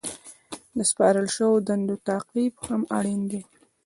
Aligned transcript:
د 0.77 0.79
سپارل 0.89 1.27
شوو 1.35 1.63
دندو 1.67 1.95
تعقیب 2.07 2.53
هم 2.67 2.81
اړین 2.97 3.21
دی. 3.31 3.41